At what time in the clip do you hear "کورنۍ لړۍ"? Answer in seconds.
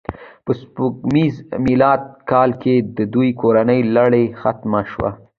3.41-4.25